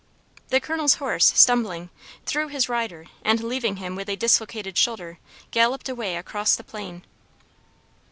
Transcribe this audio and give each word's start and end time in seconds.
The 0.47 0.59
Colonel's 0.59 0.95
horse, 0.95 1.31
stumbling, 1.37 1.91
threw 2.25 2.47
his 2.47 2.67
rider, 2.67 3.05
and 3.23 3.43
leaving 3.43 3.75
him 3.75 3.95
with 3.95 4.09
a 4.09 4.15
dislocated 4.15 4.75
shoulder, 4.75 5.19
galloped 5.51 5.87
away 5.87 6.15
across 6.15 6.55
the 6.55 6.63
plain. 6.63 7.03